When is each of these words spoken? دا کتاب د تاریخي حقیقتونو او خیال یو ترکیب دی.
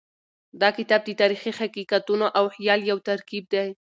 دا 0.61 0.69
کتاب 0.77 1.01
د 1.05 1.09
تاریخي 1.21 1.51
حقیقتونو 1.59 2.25
او 2.37 2.45
خیال 2.55 2.79
یو 2.91 2.97
ترکیب 3.07 3.43
دی. 3.53 3.67